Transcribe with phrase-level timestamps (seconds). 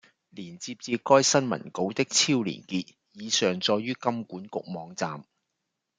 [0.31, 5.25] 連接至該新聞稿的超連結已上載於金管局網站